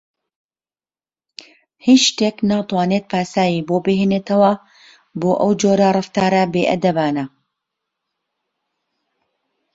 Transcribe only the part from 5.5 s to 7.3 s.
جۆرە ڕەفتارە بێئەدەبانە.